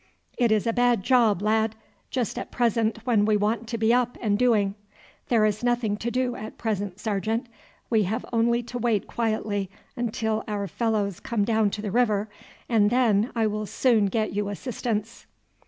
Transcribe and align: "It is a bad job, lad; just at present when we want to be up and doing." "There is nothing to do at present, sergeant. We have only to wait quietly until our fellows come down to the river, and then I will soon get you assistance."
"It 0.35 0.51
is 0.51 0.65
a 0.65 0.73
bad 0.73 1.03
job, 1.03 1.43
lad; 1.43 1.75
just 2.09 2.39
at 2.39 2.49
present 2.49 2.97
when 3.05 3.23
we 3.23 3.37
want 3.37 3.67
to 3.67 3.77
be 3.77 3.93
up 3.93 4.17
and 4.19 4.35
doing." 4.35 4.73
"There 5.27 5.45
is 5.45 5.63
nothing 5.63 5.95
to 5.97 6.09
do 6.09 6.35
at 6.35 6.57
present, 6.57 6.99
sergeant. 6.99 7.45
We 7.91 8.01
have 8.05 8.25
only 8.33 8.63
to 8.63 8.79
wait 8.79 9.05
quietly 9.05 9.69
until 9.95 10.43
our 10.47 10.67
fellows 10.67 11.19
come 11.19 11.45
down 11.45 11.69
to 11.69 11.83
the 11.83 11.91
river, 11.91 12.29
and 12.67 12.89
then 12.89 13.31
I 13.35 13.45
will 13.45 13.67
soon 13.67 14.07
get 14.07 14.33
you 14.33 14.49
assistance." 14.49 15.27